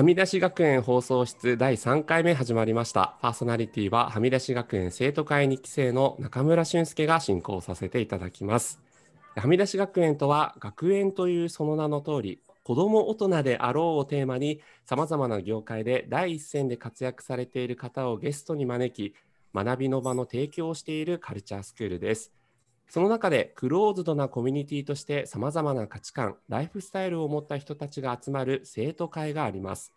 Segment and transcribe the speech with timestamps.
[0.00, 3.18] はみ出し学園放送室第3回目始まりました。
[3.20, 8.80] パーソナリティははみ出し学園生徒会2期生の中村俊介が進行させていただきます。
[9.36, 19.14] はみ出し学園とは学園というその名の通り、子ども大人であろうをテーマに、さまざまな業界で第一線で活躍されている方をゲストに招き、
[19.54, 22.32] 学びの場の提供をしているカルチャースクールです。
[22.90, 29.92] その中でクローズドなコミュニティとしてさまざまな価値観、ライフスタイルを持った人たちが集まる生徒会があります。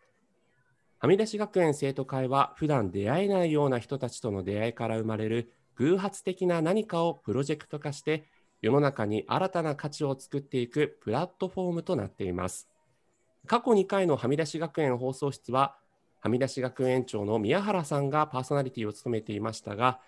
[0.99, 8.25] はみ出し学園生徒会は普段出会えないような人たちとの出会いから生まれる偶発的な何かをプロジェクト化して
[8.61, 12.69] 世の中に新たな価値を作っていくプラットフォームとなっています。
[13.47, 15.75] 過去2回のはみ出し学園放送室は
[16.21, 19.99] はみ出し学園長の宮原さんがパーソナリティを務めていましたが、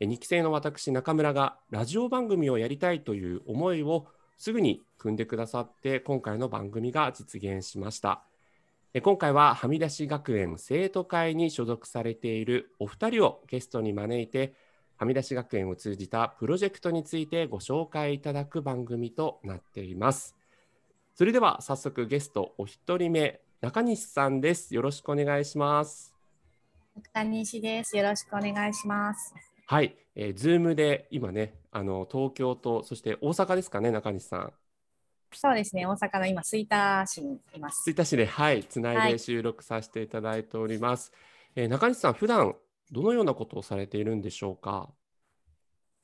[0.00, 8.22] 2期生の私中村がラジオ番組をやりたいという思いをすぐに組んでくださって今回の番組が実現しました。
[9.02, 14.54] 今回ははみ出し学園生徒会に所属されているお二人をゲストに招いて
[14.96, 20.36] はみ出し学園を通じたプロジェクトについてご紹介いただく番組となっています。
[21.14, 24.74] それでは早速ゲストお一人目中西さんです。
[24.74, 26.14] よろしくお願いします。
[26.96, 27.96] 中西です。
[27.96, 29.34] よろしくお願いします。
[29.70, 34.52] はい、えー、Zoom で今ね、あの東京とそして大阪ですかね、中西さん。
[35.30, 37.82] そうですね、大阪の今、吹田市にいます。
[37.82, 41.12] 吹田市で、はい、つないで収録させていただいております。
[41.54, 42.56] はい、えー、中西さん、普段
[42.90, 44.88] どのようなことをされているんでしょうか？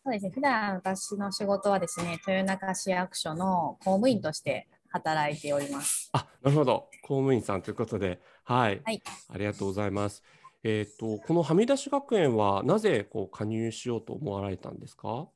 [0.04, 6.10] そうですね、普段私の仕事はですね、豊中市役所の公務員として働いております。
[6.12, 10.22] あ、なるほど、公務員さんということで、はい、はい、ありがとうございます。
[10.64, 15.28] えーと、とこのはみ出し学園はなぜこう加入しようと思われたんですか？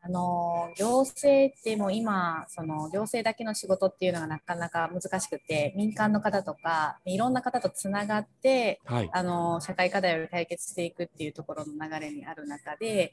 [0.00, 13.12] あの行政ってもう今その行政だけの仕事っていうのがなかなか難しくて民間の方とかいろんな方とつながって、はい、あの社会課題を解決していくっていうところの流れにある中で、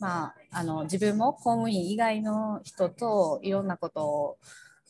[0.00, 4.38] まあ、あの自分も公務員以外の人といろんなことを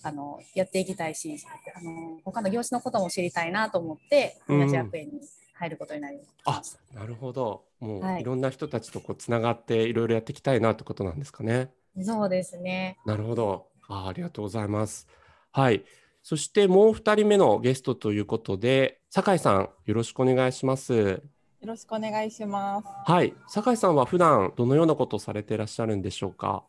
[0.04, 1.37] あのやっていきたいし
[1.75, 5.20] あの他の業種のことも知りたいなと思って同じ学園に
[5.54, 6.97] 入ることになりました。
[6.97, 11.70] あなるほどもういろんな人たちとこうつながっていろいろやっていきたいなってことなんですかね。
[12.03, 12.98] そうですね。
[13.06, 15.09] なるほどあありがとうございます。
[15.53, 15.84] はい
[16.22, 20.94] そしてもう2人目のゲストということで酒井さんよろしくお願いします。
[20.94, 21.20] よ
[21.69, 22.88] ろしくお願いします。
[23.10, 26.64] はい酒井さんは普段どのようなことをされていらっしゃるんでしょうか？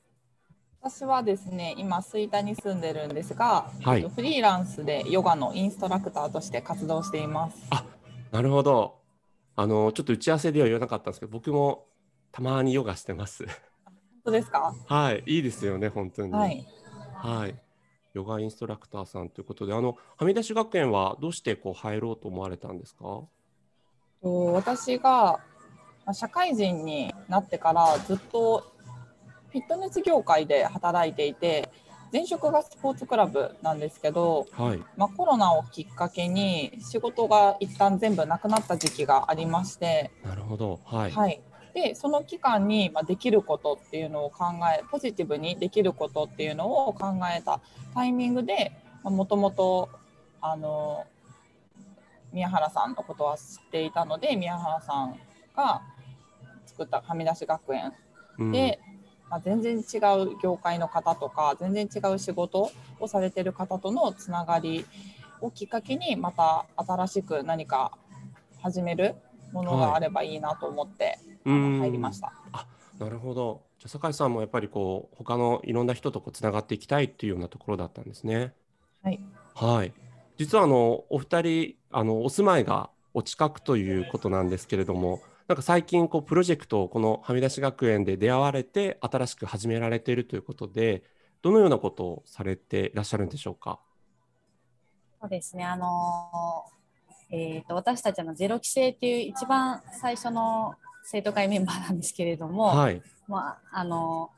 [0.81, 7.57] 私はですね今吹田に住んでるんですが、はい、フリーランスでヨガのインストラクターとして活動しています。
[7.71, 7.83] あ
[8.31, 8.99] なるほど。
[9.57, 11.87] あのちょっと打ち合わせでは言わなかったんですけど、僕も
[12.31, 13.45] たまにヨガしてます。
[13.85, 14.75] 本当ですか？
[14.87, 16.33] はい、いいですよね、本当に。
[16.33, 16.67] はい。
[17.15, 17.55] はい。
[18.13, 23.03] ヨガインストラクターさんということで、あのはみ出し学園はどうしてこう入ろうと思われたんですか？
[24.21, 25.39] と私が
[26.11, 28.71] 社会人になってからずっと
[29.49, 31.69] フィットネス業界で働いていて。
[32.15, 34.81] 前職がスポーツクラブなんですけど、はい。
[34.95, 41.11] まあ、コロナをきっかけに仕事が一旦全部なくなった時期がありましてなるほど、はい。
[41.11, 41.41] はい、
[41.73, 47.59] でその期間に、まあ、できることっていうのを考えポジティブにできることっていうのを考えた
[47.93, 48.71] タイミングで
[49.03, 49.89] もともと
[50.39, 51.05] あの
[52.31, 55.19] 宮原さんのことは知っていたので宮原さん
[55.53, 55.81] が
[56.65, 57.91] 作ったはみ出し学園
[58.53, 58.95] で、うん
[59.35, 64.85] まあ、全然違う業界の方とか全然違う仕事をされてる方とのつながり
[65.41, 67.91] をきっかけにまた新しく何か
[68.61, 69.15] 始める
[69.51, 72.31] ものがあればいいなと思って、はい、入りました。
[72.53, 72.65] あ
[72.97, 78.53] なるほどじゃ酒井さんもやっぱりこう他のいろんな人とこうつながっていきたいっていうようなところだったんですね。
[79.03, 79.19] はい、
[79.53, 79.91] はい、
[80.37, 85.19] 実はあのお二人あのお住まいがお近くということなんですけれども。
[85.47, 91.03] なんか最近こうプロジェクトをこのはみ出し学園で出会われて新しく始められているということで
[91.43, 93.79] どのようなことをされていらっしゃるんでしょうか？
[95.21, 95.63] そうですね。
[95.63, 96.65] あの
[97.29, 104.31] えーと、と私たちのゼロ期生っていう一番最初の生徒会メンバーなんですけれども、はい、まああの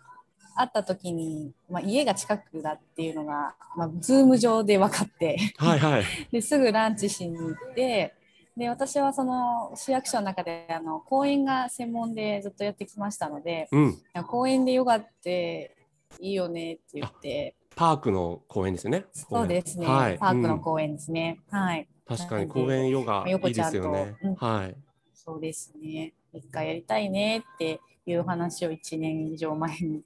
[0.58, 8.16] 会った時に、まあ、家が近くだっていうのが、まあ、ズーム上で分かってはい、 はい、ですぐランチしに行って
[8.58, 15.78] で私はその市役所の中であの講演が専門でずっとやってきましたので、うん、講演でヨガって
[16.20, 17.56] いいよねって言って。
[17.76, 19.06] パークの公園ですよね。
[19.14, 21.88] そうですね、はい、パークの公園ですね、うん、はい。
[22.08, 24.76] 確かに公園ヨガいいですよね、うん、はい。
[25.14, 26.14] そうですね。
[26.34, 30.02] 一回やりたいねっていう話を1年以上前に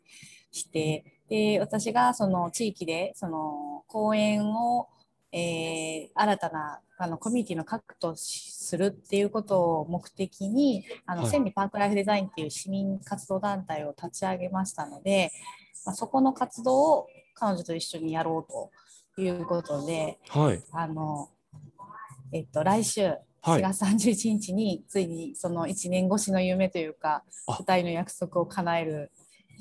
[0.52, 1.06] して。
[1.30, 4.90] で私がその地域でその公園を
[5.32, 11.32] えー新たなあのコミュニティの核とするっていうことを目的にあの、はい。
[11.32, 15.32] 千里パークライフデザインっていう市民活動団体を立ち上げましたので、
[15.86, 18.52] まあ、そこの活動を彼女と一緒にやろう
[19.18, 20.64] ということではい。
[20.72, 21.30] あの、
[22.32, 23.62] えっと、来週はい。
[23.62, 27.54] 4月31日についにその1年越しの夢というかあ。
[27.54, 29.12] 2人の約束を叶える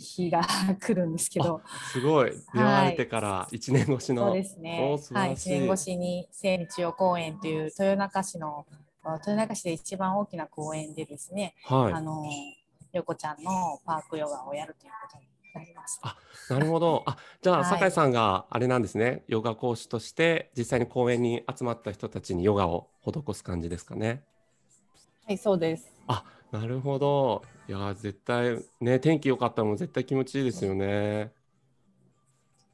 [0.01, 0.43] 日が
[0.81, 1.61] 来るんですけど。
[1.93, 2.31] すごい。
[2.31, 4.29] 出会われてから1年越しの。
[4.29, 8.67] そうですおねはい、らしい1年越しに千里中央公園という豊中市の
[9.03, 12.01] あ豊中市で一番大きな公園でですね、はいあ。
[12.01, 12.25] の
[12.93, 16.17] 横ちゃんのパークヨガをやるということになりました。
[16.55, 17.05] なるほど。
[17.07, 19.25] あ、じゃあ、はい酒井さんがあれなんですね。
[19.29, 24.25] ヨガ講師として、実際に公園に集まった人たちにヨガを施す感じですかね。
[25.27, 25.93] はい、そうです。
[26.09, 27.43] あ、なるほど。
[27.71, 31.31] いやー、絶対ね、天気良かったらもう絶対気持ちいいですよね。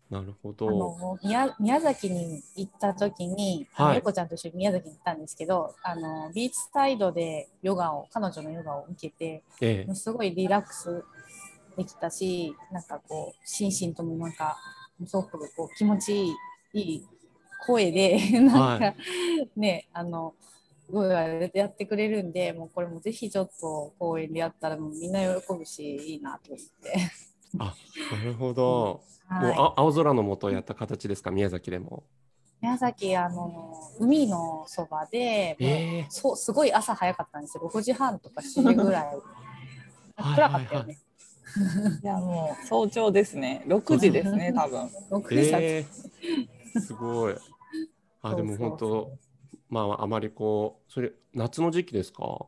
[0.08, 0.70] なるほあど。
[0.70, 11.04] の宮宮崎に行った時に、はい横ちゃんと一緒に宮崎に行ったんですけど、あのビーチサイドでヨガを彼女のヨガを受けて、ええもうすごいリラックス
[11.76, 14.56] できたし、なんかこう、心身ともなんか、
[15.04, 16.34] すごくこう気持ちい
[16.72, 17.06] いいい
[17.66, 18.94] 声で、 なんか、
[19.56, 20.55] ね、あの、す
[20.90, 21.10] ごい
[21.54, 27.10] やってくれるんで、もうこれもぜひちょっと公園でやったらもうみんな喜ぶし、いいなと思って。
[27.58, 27.74] あ、
[28.16, 28.62] なるほど。
[28.62, 32.04] もうはい、あ青空の下やった形ですか、宮崎でも。
[32.62, 39.06] 宮崎、あの、海のそばで、もうええそうすごい朝早かったんですよ、6時半とか7時ぐらい。
[40.16, 40.98] はい暗かったよね。
[42.02, 43.62] いや、もう早朝ですね。
[43.66, 44.90] 6時ですね、多分。
[45.10, 45.86] 6時え
[46.74, 47.34] えすごい。
[48.22, 49.18] あ、でも本当、
[49.68, 52.46] まあ、あまりこう、それ、夏の時期ですか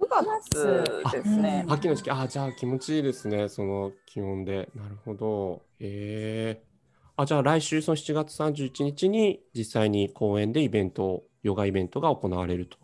[0.00, 1.72] ？9月ですねうん。
[1.72, 4.70] 秋の時期、あ、じゃあ気持ちいいですね、その気温で。
[4.74, 5.62] なるほど。
[5.80, 6.68] ええ
[7.20, 12.78] あ、じゃあ来週、その7月31日に実際に公園でイベント、ヨガイベントが行われると。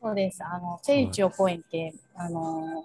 [0.00, 0.44] そうです。
[0.44, 2.84] あの、チェリチオ公園って、あの、お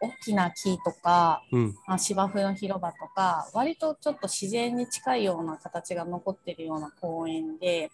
[0.00, 1.74] 大きな木とか、うん。
[1.86, 7.90] まあ、芝生の広場とか、割とちょっと自然に近いような形が残ってるような公園で、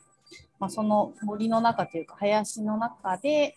[0.58, 3.56] まあ、その森の中というか、林の中で、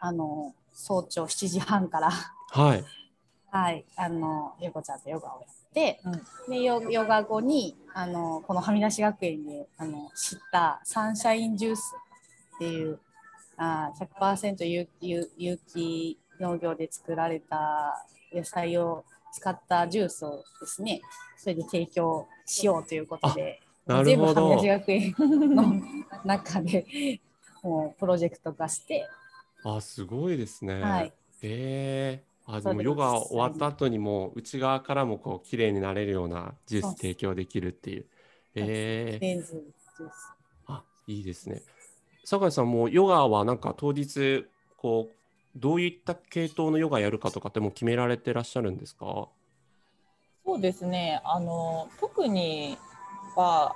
[0.00, 2.84] あの、早朝7時半から、はい。
[3.50, 11.94] はい、あの、ゆうこちゃんとヨガをやって、うんでヨヨガ後にあのこのはみ出し学園であの知ったサンシャインジュース
[12.56, 12.98] っていう
[13.58, 21.00] あー100%有有有機農業で作られた野菜を使ったジュースをですね
[21.36, 24.48] それで提供しようということでなる全部ほど。
[24.48, 25.14] はみ出し学園
[25.54, 25.82] の
[26.24, 27.20] 中で
[27.62, 29.08] もうプロジェクト化して、
[29.64, 30.80] あ、すごいですね。
[30.82, 31.12] はい、
[31.42, 38.06] ええあ、でもヨガ終わった後にも内側からもこう綺麗になれるようなジュース提供できるっていう。
[38.54, 39.62] ええース。
[40.66, 41.62] あ、いいですね。
[42.24, 44.46] 酒井さんもヨガはなんか当日
[44.76, 45.16] こう
[45.56, 49.28] どういった系統のヨガやるかとかってもう決められてらっしゃるんですか？
[50.44, 51.20] そうですね。
[51.24, 52.76] あの特に
[53.36, 53.74] は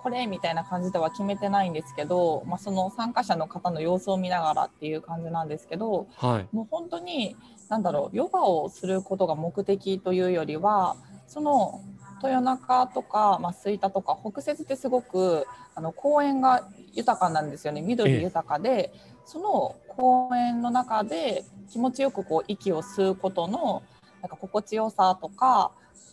[0.00, 6.54] これみたいな感じでは決めてないんですけど、まあ、その参加者の方の様子を見ながらっていう感じなんですけど、はい。
[6.54, 7.36] もう本当に
[7.68, 10.96] なんだろうヨガをすることが目的というよりは
[11.26, 11.82] その
[12.22, 18.92] 豊中とか、まあ、吹田とか北摂ってすごくあの公園が豊かなんですよね緑豊かで、
[19.28, 23.82] その公園の中で気持ちよくこう息を吸うことの
[24.22, 25.70] なんか心地よさとか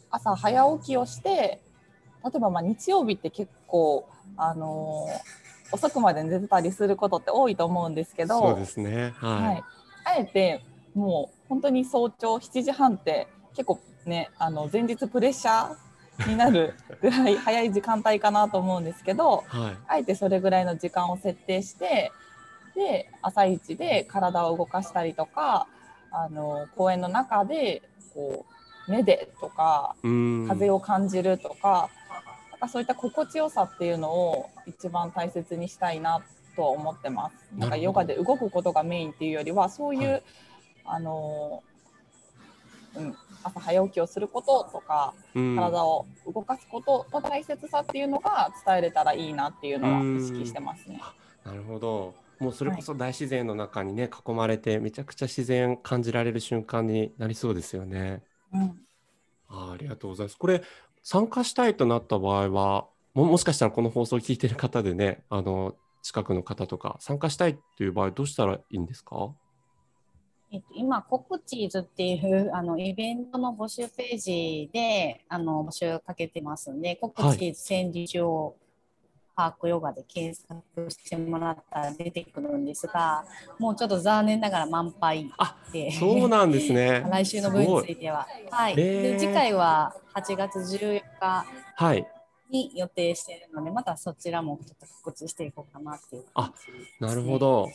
[0.09, 1.61] 朝早起きをして
[2.25, 5.07] 例えばまあ日曜日って結構あの
[5.71, 8.37] 遅くまで寝てたりすることって多いと思うんですけど。
[8.37, 9.13] そうですね。
[9.15, 9.43] はい。
[9.43, 9.63] はい、
[10.03, 10.61] あえて
[10.93, 19.77] もう本当に早朝7時半って結構ねあの前日プレッシャーになる ぐらい早い時間帯かなと思うんですけどはい。
[19.87, 22.11] あえてそれぐらいの時間を設定して
[22.75, 25.67] で朝一で体を動かしたりとか
[26.11, 27.81] あの公園の中で
[28.13, 28.45] こ
[28.87, 29.95] う目でとか。
[30.03, 31.89] 風を感じるとか
[32.51, 36.21] なんかそういった心地よさっていうのを一番大切にしたいな
[36.55, 37.35] とは思ってます。
[37.57, 40.23] なんかヨガで動くことがメインっていうよりはそういう、はい
[40.85, 41.63] あの
[42.95, 51.01] うん、朝早起きをすることとかうん体を動かすことの大切さっていうのが伝えれたらいいなっていうのはうん意識してますね。
[51.43, 52.13] なるほど。
[52.39, 58.23] もうそれこそ大自然の中にね、囲まれてめちゃくちゃ自然感じられる瞬間になりそうですよね。
[58.53, 58.79] うん
[59.47, 60.37] あーありがとうございます。
[60.37, 60.63] これ
[61.03, 69.33] 参加したいとなった場合はももしかしたらこの放送を聞いてる方でねあの近くの方とか参加したいという場合どうしたらいいんですか？
[70.51, 78.21] ええっと、今、コクチーズっていうあのイベントの募集ページであの募集かけてますんで、コクチーズ戦時中
[79.35, 83.25] パークヨガで検索してもらったら出てくるんですが、
[83.59, 85.29] もうちょっと残念ながら満杯
[85.71, 87.05] で、そうなんですね。
[87.09, 88.27] 来週の分については。
[88.49, 92.07] はい、えーで次回は8月14日はい。
[92.49, 96.27] に予定しているので、またそちらもちょっと告知していこうかなっていうね、
[96.99, 97.69] なるほど。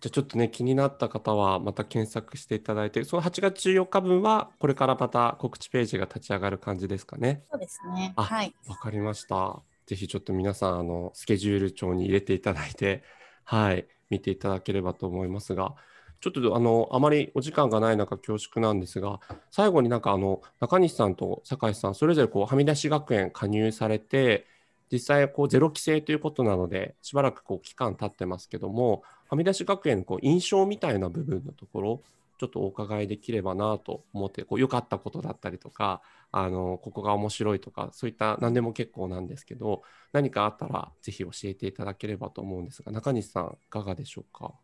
[0.00, 7.44] じゃあちょっとね、気になった方はまた検索していただいて、その8月14日分はこれからまた告知ページが立ち上がる感じですかね。
[7.50, 8.12] そうですね。
[8.16, 8.54] あはい。
[8.66, 9.62] わかりました。
[9.86, 13.02] ぜひちょっと皆さん、あの、スケジュール帳に入れていただいて、
[13.44, 15.74] はい、見ていただければと思いますが、
[16.20, 19.20] ちょっとあの、あまりお時間がない中恐縮なんですが、
[19.50, 24.46] 最後になんかあの、中西さんと酒井さん、それぞれこう、はみ出し学園加入されて、
[24.92, 32.02] 実際こうゼロ規制ということなので、しばらくこう期間経ってますけども、はみ出し学園のこう印象みたいな部分のところ、
[32.42, 44.54] ちょっとお伺いできればなと思って、こう良かったことだったりとか、あのここが面白いとか、そういった何でも結構なんですけど、何かあったらぜひ教えていただければと思うんですが、中西さん、いかがでしょうか？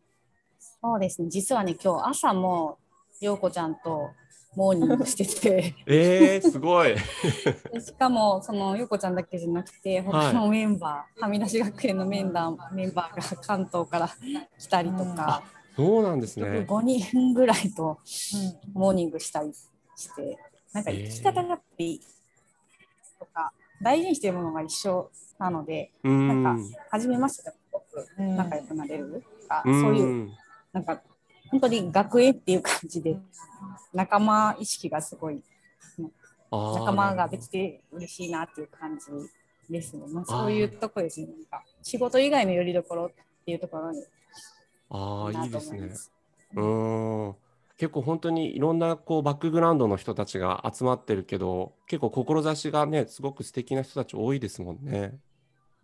[0.59, 1.29] そうですね。
[1.29, 2.79] 実はね、今日朝も、
[3.21, 4.09] 陽子ちゃんと
[4.57, 6.95] モーニングしてて、 えー、すごい。
[7.71, 14.09] で しかも、その陽子ちゃんだけじゃなくて、他のメンバー、はみ出し学園のメンバーメンバーが関東から
[14.57, 15.43] 来たりとか、
[15.79, 16.65] そうなんですね。
[16.67, 17.99] 5人ぐらいと
[18.73, 19.53] モーニングしたり
[19.95, 20.37] して、
[20.73, 22.01] なんかえー生き方がやっぱり
[23.17, 25.09] とか、大事にしているものが一緒
[25.39, 30.29] なので、うなんかん。、初めましてすごくうん仲良くなれるとか、うんそういう、
[30.73, 31.01] なんか、
[31.49, 33.17] 本当に学園っていう感じで、
[33.93, 35.41] 仲間意識がすごい、
[36.51, 39.05] 仲間ができて嬉しいなっていう感じ
[39.71, 40.03] ですね。
[40.11, 41.27] まあ、そういうとこですね。
[41.27, 43.11] なんか、仕事以外のよりどころっ
[43.45, 44.03] ていうところに
[44.89, 45.89] ああ、いないとですね。
[46.55, 47.35] うーん。
[47.77, 55.17] 結構本当にいろんなこうバックグラウンドの人たちが集まってるけど、結構志がね、すごく素敵な人たち多いですもんね。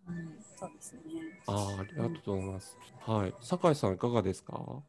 [0.08, 1.02] うん、そうですね。
[1.48, 2.78] ああ、ありがとうございます。
[3.06, 3.34] はい。
[3.42, 4.84] 酒井さん、いかがですか？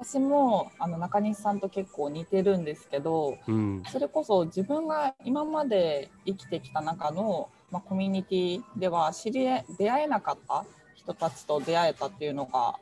[0.00, 3.82] 私もあの中西さんと結構似てるんですけどうん。
[3.88, 12.78] それこそ自分が今まで生きてきた中の、まあ、コミュニティでは知り出会えなかった人たちと出会えたっていうのが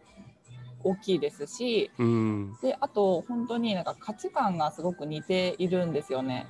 [0.87, 2.57] 大きいですしうん。
[2.63, 6.47] であと本当になんか価値観がすごく似ているんですよね。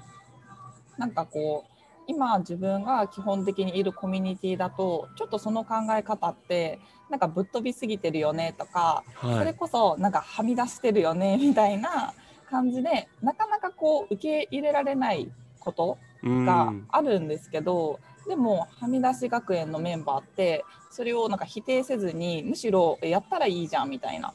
[0.98, 1.72] なんかこう
[2.06, 6.78] 今自分が基本的にいるコミュニティだとちょっとその考え方って
[7.10, 9.02] なんかぶっ飛びすぎてるよねとか
[9.32, 9.54] それはい。
[9.54, 12.14] こそなんかはみ出してるよねみたいな
[12.48, 16.86] 感じでなかなかこう受け入れられないことうがん。
[16.90, 24.34] あるんですけど、でもはみ出し学園のメンバーってそれをなんか否定せずにむしろえやったらいいじゃんみたいな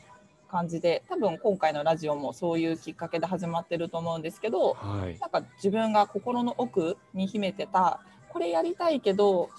[0.49, 5.17] 感じで多分今回のラジオもそういうきっかけで始まってると思うんですけどはい。
[5.19, 9.49] なんか自分が心の奥に秘めてたこれやりたいけど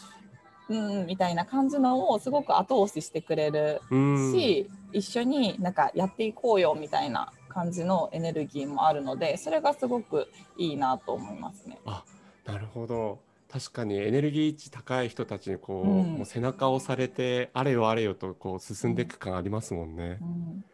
[0.68, 4.32] うんみたいな感じのをすごく後押ししてくれるうん。
[4.32, 11.78] し、一緒になんかやっていこうよみたいな感じのエネルギーもあるのでそれがすごくいいなと思いますね。
[11.84, 12.04] あ、
[12.46, 13.18] なるほど。
[13.52, 20.18] 確かにエネルギー値高い人たちにこう、うんもう背中を押されて、あれよあれよとこう進んでいく感ありますもんね。
[20.20, 20.64] うん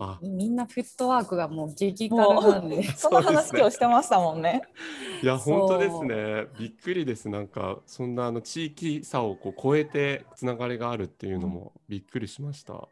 [0.00, 2.84] あみんなフットワークがもう激辛なんで。
[2.84, 4.62] その話今日してましたもんね。
[5.24, 6.46] いや、本当ですね。
[6.56, 7.28] びっくりです。
[7.28, 12.88] なんか、そんなあの地域差をこう超えてつながりがあるっていうのもびっくりしました。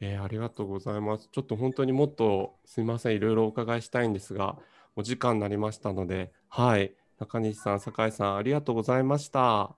[0.00, 1.28] えーありがとうございます。
[1.32, 4.56] ちょっと本当にもっとすみません、いろいろお伺いしたいんですが、
[4.94, 6.94] お時間になりましたので、はい。
[7.18, 9.62] 中西さん、酒井さん、ありがとうございました。
[9.62, 9.76] あ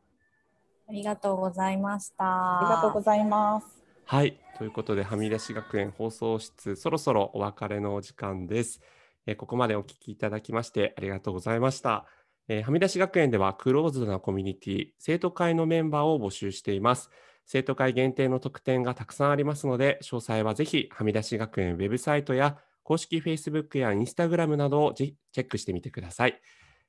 [0.91, 2.25] りがとうございました。
[2.25, 3.67] ありがとうございます。
[4.05, 4.39] はい。
[4.57, 8.81] ということで、はみ出し学園放送室、そろそろお別れのお時間です。
[9.27, 12.07] えーここまでお聞きいただきましてありがとうございました。
[12.49, 17.11] えーはみ出し学園ではクローズドなコミュニティ、生徒会のメンバーを募集しています。
[17.45, 26.41] 生徒会限定の特典がたくさんありますので、詳細はぜひ、はみ出し学園ウェブサイトや公式 Facebook や Instagram などをぜひチェックしてみてください。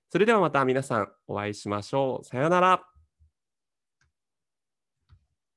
[0.09, 2.25] それではまた皆さんお会いしましょう。
[2.25, 2.97] さようなら。